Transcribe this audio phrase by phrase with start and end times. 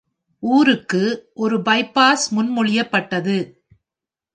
[0.43, 1.29] ஊருக்கு
[1.33, 3.37] ஒரு பைபாஸ் முன்மொழியப்பட்டது.